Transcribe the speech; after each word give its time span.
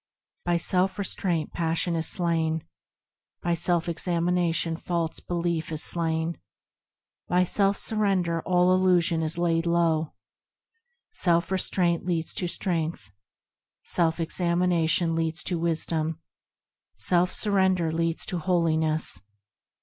By 0.45 0.57
self 0.57 0.97
restraint 0.97 1.53
passion 1.53 1.95
is 1.95 2.07
slain; 2.07 2.63
By 3.43 3.53
self 3.53 3.87
examination 3.87 4.75
false 4.75 5.19
belief 5.19 5.71
is 5.71 5.83
slain; 5.83 6.39
By 7.27 7.43
self 7.43 7.77
surrender 7.77 8.41
all 8.41 8.73
illusion 8.73 9.21
is 9.21 9.37
laid 9.37 9.67
low. 9.67 10.15
Self 11.11 11.51
restraint 11.51 12.03
leads 12.03 12.33
to 12.33 12.47
strength; 12.47 13.11
Self 13.83 14.19
examination 14.19 15.13
leads 15.13 15.43
to 15.43 15.59
wisdom; 15.59 16.19
Self 16.97 17.31
surrender 17.31 17.91
leads 17.91 18.25
to 18.25 18.39
holiness. 18.39 19.19